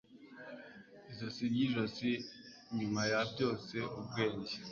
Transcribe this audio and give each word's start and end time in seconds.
Izosi 1.11 1.41
ryijosi 1.51 2.11
Nyuma 2.77 3.01
ya 3.11 3.21
byose 3.31 3.75
Ubwenge 3.99 4.53